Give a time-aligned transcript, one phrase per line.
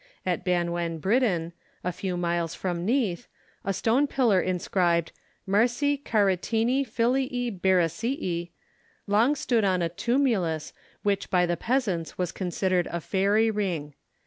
[0.25, 1.51] At Banwan Bryddin,
[1.83, 3.27] a few miles from Neath,
[3.63, 5.11] a stone pillar inscribed
[5.47, 8.49] 'MARCI CARITINI FILII BERICII,'
[9.05, 13.93] long stood on a tumulus which by the peasants was considered a fairy ring.